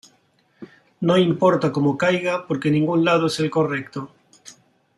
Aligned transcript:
No 0.99 1.15
importa 1.15 1.71
como 1.71 1.95
caiga 1.95 2.47
porque 2.47 2.71
ningún 2.71 3.05
lado 3.05 3.27
es 3.27 3.39
el 3.39 3.51
correcto. 3.51 4.11